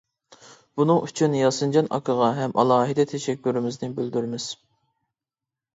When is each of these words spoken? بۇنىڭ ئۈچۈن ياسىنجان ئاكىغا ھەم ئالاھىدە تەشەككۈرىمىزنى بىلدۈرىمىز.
بۇنىڭ 0.79 1.01
ئۈچۈن 1.07 1.35
ياسىنجان 1.39 1.89
ئاكىغا 1.99 2.31
ھەم 2.41 2.57
ئالاھىدە 2.65 3.07
تەشەككۈرىمىزنى 3.13 3.95
بىلدۈرىمىز. 4.01 4.53